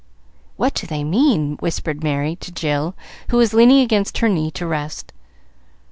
"What 0.55 0.73
do 0.73 0.87
they 0.87 1.03
mean?" 1.03 1.57
whispered 1.57 2.03
Merry 2.03 2.35
to 2.37 2.51
Jill, 2.51 2.95
who 3.29 3.37
was 3.37 3.53
leaning 3.53 3.81
against 3.81 4.17
her 4.17 4.29
knee 4.29 4.49
to 4.49 4.65
rest. 4.65 5.13